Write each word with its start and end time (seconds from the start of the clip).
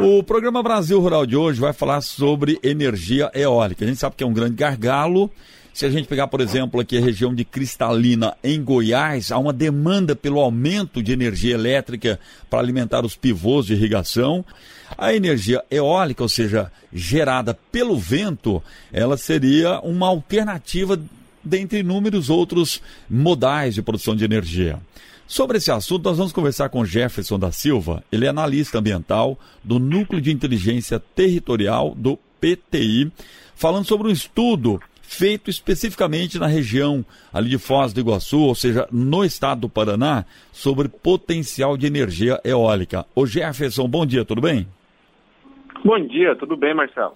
O 0.00 0.24
programa 0.24 0.60
Brasil 0.60 1.00
Rural 1.00 1.24
de 1.24 1.36
hoje 1.36 1.60
vai 1.60 1.72
falar 1.72 2.00
sobre 2.00 2.58
energia 2.64 3.30
eólica. 3.32 3.84
A 3.84 3.88
gente 3.88 4.00
sabe 4.00 4.16
que 4.16 4.24
é 4.24 4.26
um 4.26 4.32
grande 4.32 4.56
gargalo. 4.56 5.30
Se 5.72 5.86
a 5.86 5.90
gente 5.90 6.08
pegar, 6.08 6.26
por 6.26 6.40
exemplo, 6.40 6.80
aqui 6.80 6.98
a 6.98 7.00
região 7.00 7.32
de 7.32 7.44
Cristalina, 7.44 8.36
em 8.42 8.60
Goiás, 8.60 9.30
há 9.30 9.38
uma 9.38 9.52
demanda 9.52 10.16
pelo 10.16 10.40
aumento 10.40 11.00
de 11.00 11.12
energia 11.12 11.54
elétrica 11.54 12.18
para 12.50 12.58
alimentar 12.58 13.04
os 13.04 13.14
pivôs 13.14 13.66
de 13.66 13.74
irrigação. 13.74 14.44
A 14.98 15.14
energia 15.14 15.62
eólica, 15.70 16.24
ou 16.24 16.28
seja, 16.28 16.72
gerada 16.92 17.56
pelo 17.70 17.96
vento, 17.96 18.60
ela 18.92 19.16
seria 19.16 19.78
uma 19.80 20.08
alternativa 20.08 21.00
dentre 21.42 21.80
inúmeros 21.80 22.30
outros 22.30 22.82
modais 23.08 23.76
de 23.76 23.82
produção 23.82 24.16
de 24.16 24.24
energia. 24.24 24.80
Sobre 25.26 25.56
esse 25.56 25.70
assunto, 25.70 26.04
nós 26.04 26.18
vamos 26.18 26.32
conversar 26.32 26.68
com 26.68 26.84
Jefferson 26.84 27.38
da 27.38 27.50
Silva. 27.50 28.04
Ele 28.12 28.26
é 28.26 28.28
analista 28.28 28.78
ambiental 28.78 29.38
do 29.62 29.78
Núcleo 29.78 30.20
de 30.20 30.30
Inteligência 30.30 31.00
Territorial 31.00 31.94
do 31.96 32.18
PTI, 32.40 33.10
falando 33.54 33.86
sobre 33.86 34.08
um 34.08 34.10
estudo 34.10 34.80
feito 35.00 35.50
especificamente 35.50 36.38
na 36.38 36.46
região 36.46 37.04
ali 37.32 37.50
de 37.50 37.58
Foz 37.58 37.92
do 37.92 38.00
Iguaçu, 38.00 38.40
ou 38.40 38.54
seja, 38.54 38.86
no 38.90 39.24
estado 39.24 39.62
do 39.62 39.68
Paraná, 39.68 40.24
sobre 40.52 40.88
potencial 40.88 41.76
de 41.76 41.86
energia 41.86 42.40
eólica. 42.44 43.06
Ô 43.14 43.26
Jefferson, 43.26 43.88
bom 43.88 44.04
dia, 44.04 44.24
tudo 44.24 44.40
bem? 44.40 44.66
Bom 45.84 46.06
dia, 46.06 46.34
tudo 46.36 46.56
bem, 46.56 46.74
Marcelo? 46.74 47.14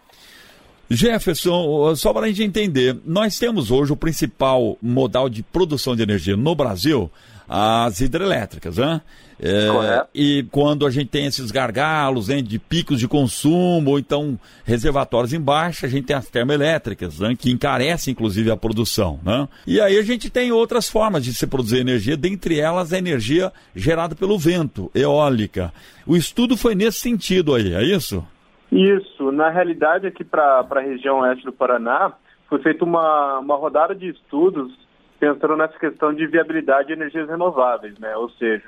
Jefferson, 0.90 1.94
só 1.96 2.12
para 2.12 2.26
a 2.26 2.28
gente 2.28 2.42
entender, 2.42 2.96
nós 3.04 3.38
temos 3.38 3.70
hoje 3.70 3.92
o 3.92 3.96
principal 3.96 4.78
modal 4.80 5.28
de 5.28 5.42
produção 5.42 5.94
de 5.94 6.02
energia 6.02 6.36
no 6.36 6.54
Brasil, 6.54 7.10
as 7.48 8.00
hidrelétricas, 8.00 8.76
né? 8.76 9.00
É, 9.40 10.04
e 10.12 10.44
quando 10.50 10.84
a 10.84 10.90
gente 10.90 11.06
tem 11.06 11.26
esses 11.26 11.52
gargalos 11.52 12.26
né, 12.26 12.42
de 12.42 12.58
picos 12.58 12.98
de 12.98 13.06
consumo, 13.06 13.92
ou 13.92 13.98
então 13.98 14.38
reservatórios 14.64 15.32
em 15.32 15.40
baixa, 15.40 15.86
a 15.86 15.88
gente 15.88 16.06
tem 16.06 16.16
as 16.16 16.26
termoelétricas, 16.26 17.20
né, 17.20 17.36
que 17.38 17.50
encarecem 17.50 18.12
inclusive 18.12 18.50
a 18.50 18.56
produção. 18.56 19.20
Né? 19.22 19.48
E 19.66 19.80
aí 19.80 19.96
a 19.96 20.02
gente 20.02 20.28
tem 20.28 20.50
outras 20.50 20.88
formas 20.88 21.22
de 21.22 21.32
se 21.32 21.46
produzir 21.46 21.78
energia, 21.78 22.16
dentre 22.16 22.58
elas 22.58 22.92
a 22.92 22.98
energia 22.98 23.52
gerada 23.76 24.16
pelo 24.16 24.36
vento, 24.36 24.90
eólica. 24.92 25.72
O 26.04 26.16
estudo 26.16 26.56
foi 26.56 26.74
nesse 26.74 26.98
sentido 26.98 27.54
aí, 27.54 27.72
é 27.74 27.84
isso? 27.84 28.24
Isso. 28.70 29.32
Na 29.32 29.48
realidade, 29.48 30.06
aqui 30.06 30.24
para 30.24 30.66
a 30.68 30.80
região 30.80 31.20
oeste 31.20 31.44
do 31.44 31.52
Paraná, 31.52 32.12
foi 32.48 32.60
feita 32.60 32.84
uma, 32.84 33.38
uma 33.38 33.56
rodada 33.56 33.94
de 33.94 34.08
estudos 34.08 34.72
pensando 35.18 35.56
nessa 35.56 35.78
questão 35.78 36.14
de 36.14 36.26
viabilidade 36.26 36.88
de 36.88 36.94
energias 36.94 37.28
renováveis, 37.28 37.98
né? 37.98 38.16
Ou 38.16 38.30
seja, 38.30 38.64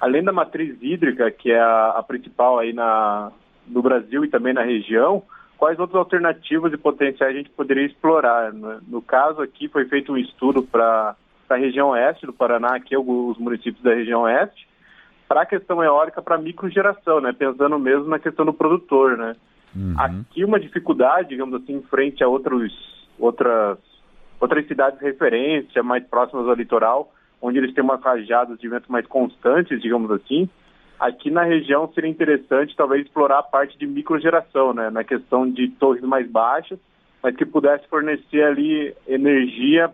além 0.00 0.22
da 0.22 0.32
matriz 0.32 0.76
hídrica, 0.80 1.30
que 1.30 1.50
é 1.50 1.60
a, 1.60 1.94
a 1.96 2.02
principal 2.02 2.58
aí 2.58 2.72
na, 2.72 3.32
no 3.66 3.82
Brasil 3.82 4.24
e 4.24 4.28
também 4.28 4.52
na 4.52 4.62
região, 4.62 5.22
quais 5.56 5.78
outras 5.78 5.98
alternativas 5.98 6.72
e 6.72 6.76
potenciais 6.76 7.34
a 7.34 7.38
gente 7.38 7.50
poderia 7.50 7.86
explorar? 7.86 8.52
Né? 8.52 8.80
No 8.86 9.00
caso 9.00 9.40
aqui 9.40 9.68
foi 9.68 9.86
feito 9.86 10.12
um 10.12 10.18
estudo 10.18 10.62
para 10.62 11.16
a 11.48 11.56
região 11.56 11.90
oeste 11.90 12.26
do 12.26 12.32
Paraná, 12.32 12.76
aqui 12.76 12.96
os 12.96 13.38
municípios 13.38 13.82
da 13.82 13.94
região 13.94 14.22
oeste, 14.22 14.68
para 15.28 15.42
a 15.42 15.46
questão 15.46 15.82
eólica 15.82 16.22
para 16.22 16.38
microgeração, 16.38 17.20
né? 17.20 17.32
Pensando 17.32 17.78
mesmo 17.78 18.06
na 18.06 18.18
questão 18.18 18.44
do 18.44 18.52
produtor, 18.52 19.16
né? 19.16 19.34
Uhum. 19.74 19.94
Aqui 19.98 20.44
uma 20.44 20.60
dificuldade, 20.60 21.30
digamos 21.30 21.62
assim, 21.62 21.74
em 21.74 21.82
frente 21.82 22.22
a 22.22 22.28
outros, 22.28 22.72
outras 23.18 23.78
outras 24.40 24.66
cidades 24.66 24.98
de 24.98 25.04
referência 25.04 25.82
mais 25.82 26.04
próximas 26.04 26.46
ao 26.46 26.54
litoral, 26.54 27.12
onde 27.40 27.58
eles 27.58 27.74
têm 27.74 27.82
umas 27.82 28.02
rajadas 28.02 28.58
de 28.58 28.68
vento 28.68 28.90
mais 28.90 29.06
constantes, 29.06 29.80
digamos 29.80 30.10
assim. 30.10 30.48
Aqui 30.98 31.30
na 31.30 31.42
região 31.42 31.90
seria 31.94 32.10
interessante 32.10 32.76
talvez 32.76 33.04
explorar 33.04 33.38
a 33.40 33.42
parte 33.42 33.78
de 33.78 33.86
microgeração, 33.86 34.72
né, 34.72 34.88
na 34.90 35.04
questão 35.04 35.50
de 35.50 35.68
torres 35.68 36.02
mais 36.02 36.28
baixas, 36.30 36.78
mas 37.22 37.36
que 37.36 37.44
pudesse 37.44 37.86
fornecer 37.88 38.42
ali 38.42 38.94
energia 39.06 39.90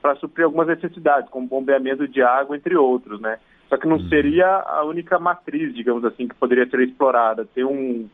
para 0.00 0.16
suprir 0.16 0.44
algumas 0.44 0.66
necessidades, 0.66 1.30
como 1.30 1.46
bombeamento 1.46 2.08
de 2.08 2.22
água, 2.22 2.56
entre 2.56 2.76
outros, 2.76 3.20
né. 3.20 3.38
Só 3.72 3.78
que 3.78 3.88
não 3.88 3.96
uhum. 3.96 4.08
seria 4.10 4.46
a 4.46 4.84
única 4.84 5.18
matriz, 5.18 5.74
digamos 5.74 6.04
assim, 6.04 6.28
que 6.28 6.34
poderia 6.34 6.68
ser 6.68 6.80
explorada. 6.80 7.48
Tem 7.54 7.64
um, 7.64 8.06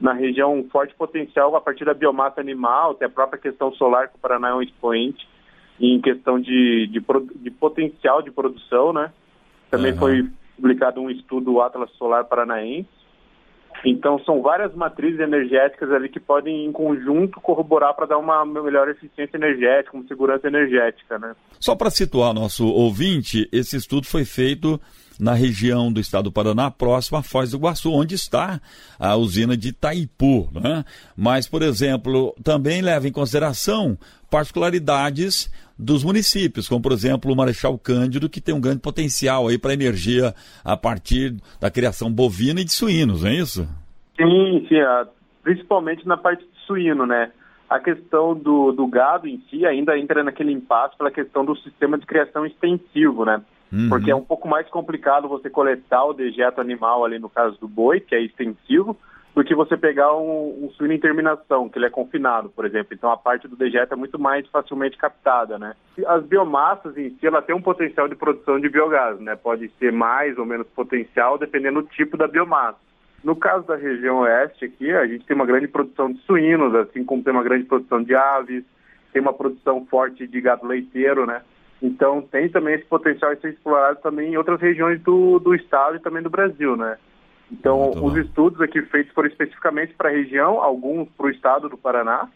na 0.00 0.12
região 0.12 0.56
um 0.56 0.70
forte 0.70 0.94
potencial 0.94 1.56
a 1.56 1.60
partir 1.60 1.84
da 1.84 1.92
biomassa 1.92 2.40
animal, 2.40 2.94
tem 2.94 3.08
a 3.08 3.10
própria 3.10 3.40
questão 3.40 3.72
solar, 3.72 4.06
que 4.06 4.14
o 4.14 4.20
Paraná 4.20 4.50
é 4.50 4.54
um 4.54 4.62
expoente, 4.62 5.28
em 5.80 6.00
questão 6.00 6.38
de, 6.38 6.86
de, 6.86 7.04
de 7.34 7.50
potencial 7.50 8.22
de 8.22 8.30
produção, 8.30 8.92
né? 8.92 9.10
Também 9.68 9.90
uhum. 9.90 9.98
foi 9.98 10.28
publicado 10.54 11.00
um 11.00 11.10
estudo, 11.10 11.54
o 11.54 11.60
Atlas 11.60 11.90
Solar 11.94 12.24
Paranaense. 12.26 12.88
Então, 13.84 14.18
são 14.24 14.40
várias 14.40 14.74
matrizes 14.74 15.18
energéticas 15.18 15.90
ali 15.90 16.08
que 16.08 16.20
podem, 16.20 16.64
em 16.66 16.72
conjunto, 16.72 17.40
corroborar 17.40 17.94
para 17.94 18.06
dar 18.06 18.18
uma 18.18 18.44
melhor 18.44 18.88
eficiência 18.88 19.36
energética, 19.36 19.96
uma 19.96 20.06
segurança 20.06 20.46
energética, 20.46 21.18
né? 21.18 21.34
Só 21.58 21.74
para 21.74 21.90
situar 21.90 22.32
nosso 22.32 22.66
ouvinte, 22.66 23.48
esse 23.52 23.76
estudo 23.76 24.06
foi 24.06 24.24
feito 24.24 24.80
na 25.22 25.34
região 25.34 25.92
do 25.92 26.00
estado 26.00 26.24
do 26.24 26.32
Paraná, 26.32 26.68
próximo 26.68 27.16
a 27.16 27.22
Foz 27.22 27.52
do 27.52 27.56
Iguaçu, 27.56 27.92
onde 27.92 28.16
está 28.16 28.60
a 28.98 29.14
usina 29.14 29.56
de 29.56 29.68
Itaipu. 29.68 30.48
Né? 30.52 30.84
Mas, 31.16 31.46
por 31.46 31.62
exemplo, 31.62 32.34
também 32.42 32.82
leva 32.82 33.06
em 33.06 33.12
consideração 33.12 33.96
particularidades 34.28 35.48
dos 35.78 36.02
municípios, 36.02 36.68
como 36.68 36.82
por 36.82 36.90
exemplo 36.90 37.32
o 37.32 37.36
Marechal 37.36 37.78
Cândido, 37.78 38.28
que 38.28 38.40
tem 38.40 38.52
um 38.52 38.60
grande 38.60 38.80
potencial 38.80 39.46
aí 39.46 39.58
para 39.58 39.72
energia 39.72 40.34
a 40.64 40.76
partir 40.76 41.36
da 41.60 41.70
criação 41.70 42.10
bovina 42.10 42.60
e 42.60 42.64
de 42.64 42.72
suínos, 42.72 43.22
não 43.22 43.30
é 43.30 43.34
isso? 43.34 43.68
Sim, 44.16 44.66
sim, 44.68 44.80
principalmente 45.44 46.06
na 46.06 46.16
parte 46.16 46.42
de 46.42 46.66
suíno, 46.66 47.06
né? 47.06 47.30
A 47.70 47.78
questão 47.78 48.34
do, 48.34 48.72
do 48.72 48.86
gado 48.88 49.28
em 49.28 49.40
si 49.48 49.64
ainda 49.64 49.96
entra 49.96 50.24
naquele 50.24 50.52
impasse 50.52 50.96
pela 50.98 51.10
questão 51.12 51.44
do 51.44 51.56
sistema 51.58 51.96
de 51.96 52.06
criação 52.06 52.44
extensivo, 52.44 53.24
né? 53.24 53.40
Uhum. 53.72 53.88
Porque 53.88 54.10
é 54.10 54.14
um 54.14 54.24
pouco 54.24 54.46
mais 54.46 54.68
complicado 54.68 55.28
você 55.28 55.48
coletar 55.48 56.04
o 56.04 56.12
dejeto 56.12 56.60
animal 56.60 57.04
ali 57.04 57.18
no 57.18 57.30
caso 57.30 57.58
do 57.58 57.66
boi, 57.66 58.00
que 58.00 58.14
é 58.14 58.20
extensivo, 58.20 58.96
do 59.34 59.42
que 59.42 59.54
você 59.54 59.78
pegar 59.78 60.14
um, 60.14 60.64
um 60.64 60.70
suíno 60.72 60.92
em 60.92 61.00
terminação, 61.00 61.68
que 61.68 61.78
ele 61.78 61.86
é 61.86 61.90
confinado, 61.90 62.50
por 62.50 62.66
exemplo. 62.66 62.92
Então 62.92 63.10
a 63.10 63.16
parte 63.16 63.48
do 63.48 63.56
dejeto 63.56 63.94
é 63.94 63.96
muito 63.96 64.18
mais 64.18 64.46
facilmente 64.48 64.98
captada, 64.98 65.58
né? 65.58 65.74
As 66.06 66.22
biomassas 66.22 66.98
em 66.98 67.10
si, 67.10 67.26
ela 67.26 67.40
tem 67.40 67.54
um 67.54 67.62
potencial 67.62 68.06
de 68.08 68.14
produção 68.14 68.60
de 68.60 68.68
biogás, 68.68 69.18
né? 69.20 69.34
Pode 69.36 69.70
ser 69.78 69.90
mais 69.90 70.36
ou 70.36 70.44
menos 70.44 70.66
potencial, 70.68 71.38
dependendo 71.38 71.80
do 71.80 71.88
tipo 71.88 72.18
da 72.18 72.28
biomassa. 72.28 72.78
No 73.24 73.34
caso 73.34 73.66
da 73.66 73.76
região 73.76 74.18
oeste 74.18 74.66
aqui, 74.66 74.90
a 74.90 75.06
gente 75.06 75.24
tem 75.24 75.34
uma 75.34 75.46
grande 75.46 75.68
produção 75.68 76.12
de 76.12 76.18
suínos, 76.22 76.74
assim 76.74 77.02
como 77.02 77.22
tem 77.22 77.32
uma 77.32 77.44
grande 77.44 77.64
produção 77.64 78.02
de 78.02 78.14
aves, 78.14 78.64
tem 79.12 79.22
uma 79.22 79.32
produção 79.32 79.86
forte 79.86 80.26
de 80.26 80.40
gado 80.42 80.66
leiteiro, 80.66 81.24
né? 81.24 81.40
Então 81.82 82.22
tem 82.22 82.48
também 82.48 82.74
esse 82.74 82.84
potencial 82.84 83.34
de 83.34 83.40
ser 83.40 83.50
explorado 83.50 84.00
também 84.00 84.32
em 84.32 84.36
outras 84.36 84.60
regiões 84.60 85.00
do, 85.02 85.40
do 85.40 85.54
estado 85.54 85.96
e 85.96 86.00
também 86.00 86.22
do 86.22 86.30
Brasil, 86.30 86.76
né? 86.76 86.96
Então 87.50 87.90
os 87.90 88.16
estudos 88.16 88.60
aqui 88.60 88.80
feitos 88.82 89.12
foram 89.12 89.28
especificamente 89.28 89.92
para 89.94 90.08
a 90.08 90.12
região, 90.12 90.62
alguns 90.62 91.08
para 91.10 91.26
o 91.26 91.30
estado 91.30 91.68
do 91.68 91.76
Paraná, 91.76 92.28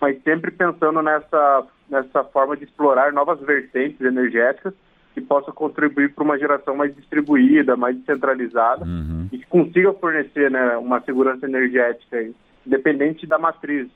mas 0.00 0.20
sempre 0.22 0.50
pensando 0.50 1.02
nessa, 1.02 1.66
nessa 1.88 2.24
forma 2.24 2.56
de 2.56 2.64
explorar 2.64 3.12
novas 3.12 3.38
vertentes 3.40 4.00
energéticas 4.00 4.74
que 5.14 5.20
possam 5.20 5.54
contribuir 5.54 6.12
para 6.12 6.24
uma 6.24 6.38
geração 6.38 6.74
mais 6.74 6.94
distribuída, 6.94 7.76
mais 7.76 7.96
descentralizada 7.96 8.84
uhum. 8.84 9.28
e 9.32 9.38
que 9.38 9.46
consiga 9.46 9.92
fornecer 9.94 10.50
né, 10.50 10.76
uma 10.76 11.00
segurança 11.00 11.46
energética 11.46 12.28
independente 12.66 13.26
da 13.26 13.38
matriz. 13.38 13.88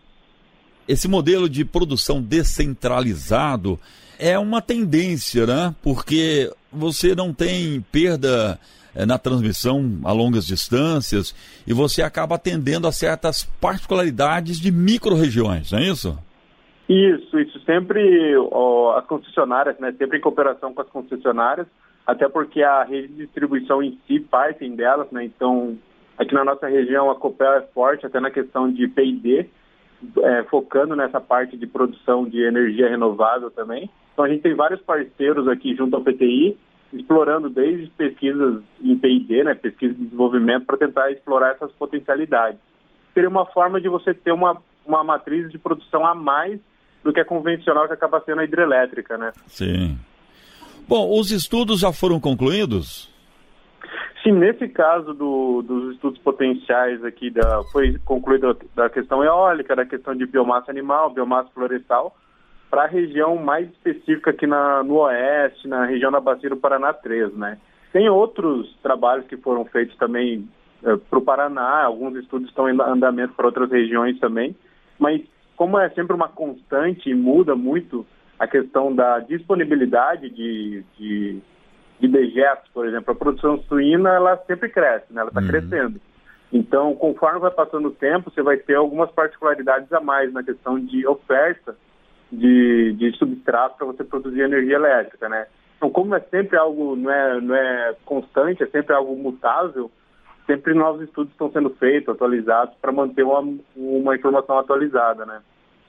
Esse 0.91 1.07
modelo 1.07 1.49
de 1.49 1.65
produção 1.65 2.21
descentralizado 2.21 3.79
é 4.19 4.37
uma 4.37 4.61
tendência, 4.61 5.47
né? 5.47 5.73
Porque 5.85 6.51
você 6.73 7.15
não 7.15 7.33
tem 7.33 7.81
perda 7.93 8.59
é, 8.93 9.07
na 9.07 9.17
transmissão 9.17 10.01
a 10.03 10.13
longas 10.13 10.45
distâncias 10.45 11.33
e 11.65 11.73
você 11.73 12.03
acaba 12.03 12.35
atendendo 12.35 12.89
a 12.89 12.93
certas 12.93 13.45
particularidades 13.61 14.59
de 14.59 14.73
micro-regiões, 14.73 15.71
não 15.71 15.79
é 15.79 15.83
isso? 15.85 16.19
Isso, 16.89 17.39
isso 17.39 17.61
sempre 17.61 18.37
ó, 18.51 18.99
as 18.99 19.07
concessionárias, 19.07 19.79
né? 19.79 19.95
Sempre 19.97 20.19
em 20.19 20.21
cooperação 20.21 20.75
com 20.75 20.83
as 20.83 20.89
concessionárias, 20.89 21.69
até 22.05 22.29
porque 22.29 22.65
a 22.65 22.83
rede 22.83 23.07
de 23.07 23.27
distribuição 23.27 23.81
em 23.81 23.97
si 24.09 24.19
partem 24.19 24.75
delas, 24.75 25.09
né? 25.13 25.23
Então, 25.23 25.79
aqui 26.19 26.35
na 26.35 26.45
nossa 26.45 26.67
região 26.67 27.13
a 27.13 27.15
Copel 27.15 27.53
é 27.53 27.61
forte 27.73 28.05
até 28.05 28.19
na 28.19 28.33
questão 28.33 28.69
de 28.69 28.89
P&D, 28.89 29.49
é, 30.23 30.43
focando 30.45 30.97
nessa 30.97 31.21
parte 31.21 31.57
de 31.57 31.67
produção 31.67 32.25
de 32.25 32.43
energia 32.43 32.89
renovável 32.89 33.51
também. 33.51 33.91
Então 34.13 34.25
a 34.25 34.29
gente 34.29 34.43
tem 34.43 34.55
vários 34.55 34.81
parceiros 34.81 35.47
aqui 35.49 35.75
junto 35.75 35.97
ao 35.97 36.03
PTI, 36.03 36.57
explorando 36.93 37.49
desde 37.49 37.89
pesquisas 37.91 38.63
em 38.83 38.97
P&D, 38.97 39.45
né, 39.45 39.55
pesquisa 39.55 39.95
de 39.95 40.05
desenvolvimento, 40.05 40.67
para 40.67 40.77
tentar 40.77 41.11
explorar 41.11 41.53
essas 41.53 41.71
potencialidades. 41.73 42.61
Seria 43.15 43.29
uma 43.29 43.47
forma 43.47 43.81
de 43.81 43.89
você 43.89 44.13
ter 44.15 44.33
uma, 44.33 44.61
uma 44.87 45.05
matriz 45.05 45.51
de 45.51 45.59
produção 45.59 46.07
a 46.07 46.15
mais 46.15 46.59
do 47.03 47.13
que 47.13 47.21
a 47.21 47.25
convencional 47.25 47.87
que 47.87 47.95
acaba 47.95 48.23
sendo 48.25 48.41
a 48.41 48.45
hidrelétrica, 48.45 49.17
né? 49.17 49.33
Sim. 49.47 49.99
Bom, 50.89 51.19
os 51.19 51.31
estudos 51.31 51.81
já 51.81 51.93
foram 51.93 52.21
concluídos? 52.21 53.10
Sim, 54.23 54.33
nesse 54.33 54.69
caso 54.69 55.15
do, 55.15 55.63
dos 55.63 55.95
estudos 55.95 56.19
potenciais 56.21 57.03
aqui, 57.05 57.31
da, 57.31 57.63
foi 57.73 57.99
concluída 58.05 58.55
da 58.75 58.91
questão 58.91 59.25
eólica, 59.25 59.75
da 59.75 59.87
questão 59.87 60.15
de 60.15 60.27
biomassa 60.27 60.71
animal, 60.71 61.11
biomassa 61.11 61.49
florestal, 61.55 62.15
para 62.71 62.85
a 62.85 62.87
região 62.87 63.37
mais 63.37 63.69
específica 63.71 64.31
aqui 64.31 64.47
na, 64.47 64.83
no 64.83 64.99
oeste, 64.99 65.67
na 65.67 65.87
região 65.87 66.13
da 66.13 66.21
Bacia 66.21 66.51
do 66.51 66.57
Paraná 66.57 66.93
3, 66.93 67.35
né? 67.35 67.59
Tem 67.93 68.09
outros 68.09 68.77
trabalhos 68.83 69.27
que 69.27 69.37
foram 69.39 69.65
feitos 69.65 69.97
também 69.97 70.49
é, 70.85 70.97
para 70.97 71.19
o 71.19 71.23
Paraná, 71.23 71.85
alguns 71.85 72.15
estudos 72.17 72.49
estão 72.49 72.69
em 72.69 72.81
andamento 72.81 73.35
para 73.35 73.47
outras 73.47 73.71
regiões 73.71 74.19
também, 74.21 74.55
mas 74.99 75.23
como 75.57 75.79
é 75.79 75.89
sempre 75.91 76.15
uma 76.15 76.29
constante 76.29 77.11
e 77.11 77.15
muda 77.15 77.57
muito 77.57 78.07
a 78.39 78.47
questão 78.47 78.95
da 78.95 79.19
disponibilidade 79.19 80.31
de, 80.31 80.83
de, 80.97 81.39
de 82.01 82.09
dejetos, 82.09 82.69
por 82.73 82.87
exemplo, 82.87 83.13
a 83.13 83.15
produção 83.15 83.63
suína 83.69 84.11
ela 84.15 84.37
sempre 84.47 84.69
cresce, 84.69 85.13
né? 85.13 85.21
ela 85.21 85.29
está 85.29 85.41
uhum. 85.41 85.49
crescendo. 85.49 86.01
Então, 86.53 86.95
conforme 86.97 87.39
vai 87.39 87.51
passando 87.51 87.89
o 87.89 87.93
tempo, 87.93 88.31
você 88.31 88.43
vai 88.43 88.57
ter 88.57 88.75
algumas 88.75 89.11
particularidades 89.13 89.93
a 89.93 90.01
mais 90.01 90.33
na 90.33 90.43
questão 90.43 90.81
de 90.81 91.07
oferta 91.07 91.77
de, 92.33 92.93
de 92.95 93.17
substrato 93.17 93.77
para 93.77 93.87
você 93.87 94.03
produzir 94.03 94.41
energia 94.41 94.77
elétrica, 94.77 95.29
né? 95.29 95.47
Então, 95.77 95.91
como 95.91 96.15
é 96.15 96.21
sempre 96.21 96.57
algo, 96.57 96.97
não 96.97 97.11
é, 97.11 97.41
não 97.41 97.55
é 97.55 97.97
constante, 98.05 98.63
é 98.63 98.67
sempre 98.67 98.95
algo 98.95 99.15
mutável, 99.17 99.91
sempre 100.47 100.75
novos 100.75 101.03
estudos 101.03 101.33
estão 101.33 101.51
sendo 101.53 101.71
feitos, 101.71 102.15
atualizados, 102.15 102.75
para 102.81 102.93
manter 102.93 103.23
uma, 103.23 103.59
uma 103.77 104.17
informação 104.17 104.59
atualizada, 104.59 105.25
né? 105.25 105.41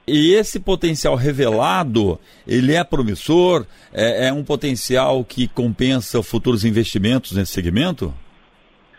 E 0.08 0.34
esse 0.34 0.60
potencial 0.60 1.16
revelado, 1.16 2.20
ele 2.48 2.74
é 2.74 2.84
promissor? 2.84 3.66
É, 3.94 4.28
é, 4.28 4.34
um 4.34 4.44
potencial 4.44 5.24
que 5.24 5.48
compensa 5.48 6.24
futuros 6.24 6.66
investimentos 6.66 7.36
nesse 7.36 7.52
segmento? 7.52 8.14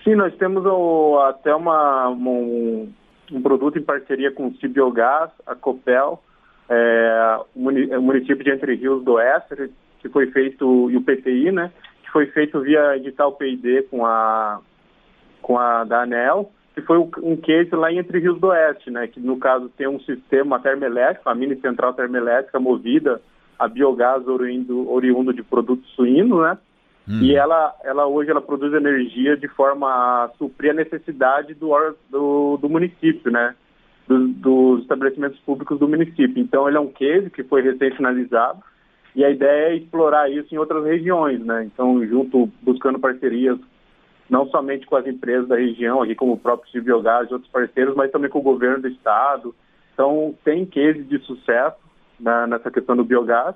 Sim, 0.05 0.15
nós 0.15 0.35
temos 0.37 0.65
o, 0.65 1.19
até 1.29 1.55
uma, 1.55 2.09
um, 2.09 2.93
um, 3.31 3.43
produto 3.43 3.79
em 3.79 3.83
parceria 3.83 4.33
com 4.33 4.49
o 4.49 4.55
Cibiogás, 4.57 5.31
a 5.47 5.55
Copel, 5.55 6.23
é, 6.69 7.39
o 7.55 8.01
município 8.01 8.45
de 8.45 8.51
Entre 8.51 8.75
Rios 8.75 9.05
do 9.05 9.15
Oeste, 9.15 9.71
que 10.01 10.09
foi 10.09 10.31
feito, 10.31 10.91
e 10.91 10.97
o 10.97 11.03
PTI, 11.03 11.53
né, 11.53 11.71
que 12.03 12.11
foi 12.11 12.27
feito 12.27 12.61
via 12.61 12.97
edital 12.97 13.33
PID 13.33 13.83
com 13.91 14.05
a, 14.05 14.61
com 15.41 15.59
a 15.59 15.85
da 15.85 16.03
ANEL, 16.03 16.51
que 16.75 16.81
foi 16.83 16.99
um 16.99 17.37
case 17.37 17.75
lá 17.75 17.93
em 17.93 17.99
Entre 17.99 18.19
Rios 18.19 18.41
do 18.41 18.49
Oeste, 18.49 18.91
né, 18.91 19.07
que 19.07 19.21
no 19.21 19.39
caso 19.39 19.69
tem 19.77 19.87
um 19.87 20.01
sistema 20.01 20.59
termoelétrico, 20.59 21.29
a 21.29 21.35
mini 21.35 21.57
central 21.57 21.93
termoelétrica 21.95 22.59
movida 22.59 23.21
a 23.59 23.69
biogás 23.69 24.27
oriundo, 24.27 24.91
oriundo 24.91 25.33
de 25.33 25.43
produtos 25.43 25.89
suínos, 25.95 26.41
né, 26.43 26.59
hum. 27.09 27.21
e 27.21 27.35
ela, 27.35 27.75
ela 27.85 28.07
hoje 28.07 28.31
ela 28.31 28.41
produz 28.41 28.73
energia 28.73 29.37
de 29.37 29.49
forma 29.49 29.87
a 29.87 30.31
suprir 30.39 30.71
a 30.71 30.75
necessidade 30.75 31.55
do, 31.55 31.71
do, 32.11 32.57
do 32.57 32.69
município, 32.69 33.31
né, 33.31 33.55
dos, 34.09 34.31
dos 34.37 34.83
estabelecimentos 34.83 35.39
públicos 35.41 35.79
do 35.79 35.89
município. 35.89 36.39
Então, 36.39 36.67
ele 36.67 36.77
é 36.77 36.81
um 36.81 36.91
case 36.91 37.31
que 37.31 37.45
foi 37.45 37.63
recém-finalizado 37.63 38.61
e 39.15 39.25
a 39.25 39.31
ideia 39.31 39.69
é 39.69 39.77
explorar 39.77 40.31
isso 40.31 40.55
em 40.55 40.59
outras 40.59 40.85
regiões, 40.85 41.45
né? 41.45 41.65
Então, 41.65 42.05
junto, 42.07 42.49
buscando 42.63 42.99
parcerias 42.99 43.59
não 44.33 44.47
somente 44.47 44.87
com 44.87 44.97
as 44.97 45.07
empresas 45.07 45.47
da 45.47 45.57
região, 45.57 46.01
aqui 46.01 46.15
como 46.15 46.33
o 46.33 46.39
próprio 46.39 46.83
Biogás 46.83 47.29
e 47.29 47.35
outros 47.35 47.53
parceiros, 47.53 47.95
mas 47.95 48.11
também 48.11 48.31
com 48.31 48.39
o 48.39 48.43
governo 48.43 48.81
do 48.81 48.89
estado. 48.89 49.55
Então, 49.93 50.35
tem 50.43 50.65
case 50.65 51.03
de 51.03 51.19
sucesso 51.19 51.77
na, 52.19 52.47
nessa 52.47 52.71
questão 52.71 52.97
do 52.97 53.05
biogás 53.05 53.55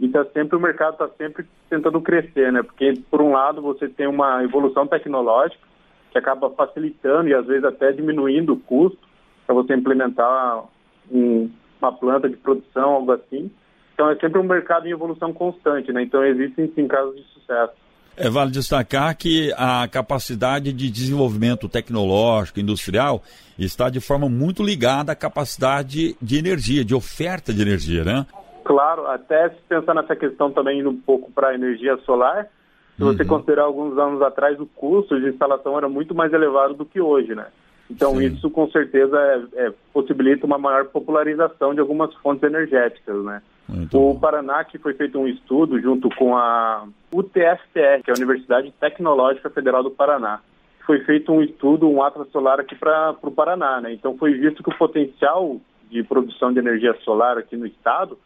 e 0.00 0.08
tá 0.08 0.24
sempre 0.32 0.56
o 0.56 0.60
mercado 0.60 0.94
está 0.94 1.08
sempre 1.10 1.46
tentando 1.70 2.00
crescer, 2.00 2.52
né? 2.52 2.60
Porque 2.64 2.94
por 3.08 3.22
um 3.22 3.30
lado 3.30 3.62
você 3.62 3.88
tem 3.88 4.08
uma 4.08 4.42
evolução 4.42 4.84
tecnológica 4.84 5.62
que 6.10 6.18
acaba 6.18 6.50
facilitando 6.50 7.28
e 7.28 7.34
às 7.34 7.46
vezes 7.46 7.62
até 7.62 7.92
diminuindo 7.92 8.54
o 8.54 8.58
custo 8.58 8.98
para 9.46 9.54
você 9.54 9.74
implementar 9.74 10.64
um, 11.08 11.48
uma 11.80 11.92
planta 11.92 12.28
de 12.28 12.36
produção, 12.36 12.90
algo 12.90 13.12
assim. 13.12 13.48
Então 13.94 14.10
é 14.10 14.16
sempre 14.16 14.40
um 14.40 14.44
mercado 14.44 14.88
em 14.88 14.90
evolução 14.90 15.32
constante, 15.32 15.92
né? 15.92 16.02
Então 16.02 16.24
existem 16.24 16.66
sim 16.74 16.88
casos 16.88 17.14
de 17.14 17.22
sucesso. 17.28 17.85
É, 18.16 18.30
vale 18.30 18.50
destacar 18.50 19.14
que 19.16 19.52
a 19.56 19.86
capacidade 19.88 20.72
de 20.72 20.90
desenvolvimento 20.90 21.68
tecnológico, 21.68 22.58
industrial, 22.58 23.22
está 23.58 23.90
de 23.90 24.00
forma 24.00 24.28
muito 24.28 24.62
ligada 24.62 25.12
à 25.12 25.14
capacidade 25.14 26.16
de 26.20 26.38
energia, 26.38 26.84
de 26.84 26.94
oferta 26.94 27.52
de 27.52 27.60
energia, 27.60 28.04
né? 28.04 28.26
Claro, 28.64 29.06
até 29.06 29.50
se 29.50 29.56
pensar 29.68 29.94
nessa 29.94 30.16
questão 30.16 30.50
também 30.50 30.80
indo 30.80 30.90
um 30.90 31.00
pouco 31.00 31.30
para 31.30 31.48
a 31.48 31.54
energia 31.54 31.96
solar, 31.98 32.48
se 32.96 33.02
você 33.02 33.22
uhum. 33.22 33.28
considerar 33.28 33.64
alguns 33.64 33.98
anos 33.98 34.22
atrás, 34.22 34.58
o 34.58 34.66
custo 34.66 35.20
de 35.20 35.28
instalação 35.28 35.76
era 35.76 35.88
muito 35.88 36.14
mais 36.14 36.32
elevado 36.32 36.74
do 36.74 36.86
que 36.86 37.00
hoje, 37.00 37.34
né? 37.34 37.46
Então, 37.90 38.16
Sim. 38.16 38.26
isso 38.26 38.50
com 38.50 38.68
certeza 38.70 39.16
é, 39.16 39.66
é, 39.66 39.72
possibilita 39.92 40.46
uma 40.46 40.58
maior 40.58 40.86
popularização 40.86 41.74
de 41.74 41.80
algumas 41.80 42.12
fontes 42.16 42.42
energéticas, 42.42 43.22
né? 43.24 43.42
Muito 43.68 44.10
o. 44.10 44.18
Paraná, 44.18 44.64
que 44.64 44.78
foi 44.78 44.94
feito 44.94 45.18
um 45.18 45.26
estudo 45.26 45.80
junto 45.80 46.08
com 46.16 46.36
a 46.36 46.86
UTFPR, 47.12 48.02
que 48.04 48.10
é 48.10 48.14
a 48.14 48.16
Universidade 48.16 48.72
Tecnológica 48.78 49.50
Federal 49.50 49.82
do 49.82 49.90
Paraná. 49.90 50.40
Foi 50.86 51.00
feito 51.00 51.32
um 51.32 51.42
estudo, 51.42 51.88
um 51.88 52.02
atlas 52.02 52.30
solar 52.30 52.60
aqui 52.60 52.76
para 52.76 53.16
o 53.20 53.30
Paraná, 53.30 53.80
né? 53.80 53.92
Então, 53.92 54.16
foi 54.16 54.34
visto 54.34 54.62
que 54.62 54.70
o 54.70 54.78
potencial 54.78 55.60
de 55.90 56.02
produção 56.04 56.52
de 56.52 56.58
energia 56.58 56.94
solar 57.04 57.38
aqui 57.38 57.56
no 57.56 57.66
estado, 57.66 58.18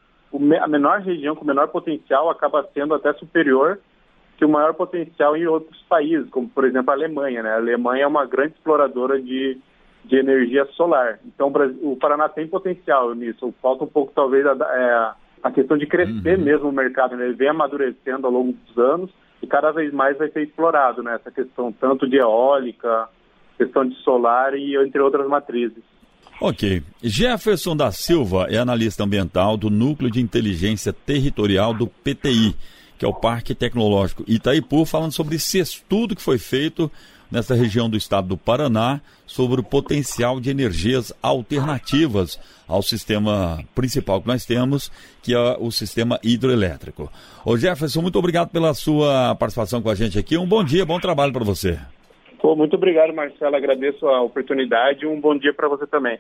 a 0.61 0.69
menor 0.69 1.01
região 1.01 1.35
com 1.35 1.45
menor 1.45 1.69
potencial 1.69 2.31
acaba 2.31 2.69
sendo 2.73 2.95
até 2.95 3.13
superior 3.15 3.81
que 4.37 4.45
o 4.45 4.49
maior 4.49 4.73
potencial 4.73 5.37
em 5.37 5.47
outros 5.47 5.83
países, 5.83 6.31
como 6.31 6.49
por 6.49 6.65
exemplo 6.65 6.91
a 6.91 6.95
Alemanha. 6.95 7.43
Né? 7.43 7.51
A 7.51 7.57
Alemanha 7.57 8.05
é 8.05 8.07
uma 8.07 8.25
grande 8.25 8.55
exploradora 8.55 9.21
de, 9.21 9.59
de 10.05 10.17
energia 10.17 10.65
solar. 10.77 11.19
Então 11.27 11.53
o 11.83 11.97
Paraná 11.97 12.29
tem 12.29 12.47
potencial 12.47 13.15
nisso. 13.15 13.53
Falta 13.61 13.85
um 13.85 13.89
pouco 13.89 14.13
talvez 14.15 14.47
a, 14.47 14.53
é, 14.53 15.20
a 15.43 15.51
questão 15.51 15.77
de 15.77 15.87
crescer 15.87 16.39
uhum. 16.39 16.45
mesmo 16.45 16.69
o 16.69 16.73
mercado. 16.73 17.17
Né? 17.17 17.27
Ele 17.27 17.35
vem 17.35 17.49
amadurecendo 17.49 18.27
ao 18.27 18.33
longo 18.33 18.53
dos 18.53 18.79
anos 18.79 19.11
e 19.43 19.47
cada 19.47 19.71
vez 19.71 19.93
mais 19.93 20.17
vai 20.19 20.29
ser 20.31 20.43
explorado 20.43 21.03
né? 21.03 21.15
essa 21.15 21.31
questão 21.31 21.73
tanto 21.73 22.09
de 22.09 22.17
eólica, 22.17 23.09
questão 23.57 23.87
de 23.87 23.95
solar 23.97 24.55
e 24.55 24.77
entre 24.77 25.01
outras 25.01 25.27
matrizes. 25.29 25.83
Ok. 26.41 26.83
Jefferson 27.03 27.77
da 27.77 27.91
Silva 27.91 28.47
é 28.49 28.57
analista 28.57 29.05
ambiental 29.05 29.57
do 29.57 29.69
Núcleo 29.69 30.11
de 30.11 30.21
Inteligência 30.21 30.93
Territorial 30.93 31.75
do 31.75 31.87
PTI 31.87 32.55
que 33.01 33.07
é 33.07 33.09
o 33.09 33.15
Parque 33.15 33.55
Tecnológico 33.55 34.23
Itaipu, 34.29 34.85
falando 34.85 35.13
sobre 35.13 35.37
esse 35.37 35.59
estudo 35.59 36.15
que 36.15 36.21
foi 36.21 36.37
feito 36.37 36.93
nessa 37.31 37.55
região 37.55 37.89
do 37.89 37.97
estado 37.97 38.29
do 38.29 38.37
Paraná 38.37 39.01
sobre 39.27 39.61
o 39.61 39.65
potencial 39.65 40.41
de 40.41 40.51
energias 40.51 41.13
alternativas 41.23 42.39
ao 42.67 42.83
sistema 42.83 43.63
principal 43.75 44.21
que 44.21 44.29
nós 44.29 44.45
temos, 44.45 44.91
que 45.23 45.35
é 45.35 45.57
o 45.59 45.71
sistema 45.71 46.19
hidroelétrico. 46.23 47.11
Ô 47.45 47.57
Jefferson, 47.57 48.03
muito 48.03 48.19
obrigado 48.19 48.51
pela 48.51 48.75
sua 48.75 49.35
participação 49.37 49.83
com 49.83 49.91
a 49.91 49.95
gente 49.95 50.19
aqui. 50.19 50.37
Um 50.37 50.47
bom 50.47 50.65
dia, 50.65 50.85
bom 50.85 50.99
trabalho 50.99 51.33
para 51.33 51.45
você. 51.45 51.79
Muito 52.43 52.75
obrigado, 52.75 53.13
Marcelo. 53.15 53.55
Agradeço 53.55 54.07
a 54.07 54.23
oportunidade 54.23 55.05
e 55.05 55.07
um 55.07 55.21
bom 55.21 55.37
dia 55.37 55.53
para 55.53 55.69
você 55.69 55.87
também. 55.87 56.19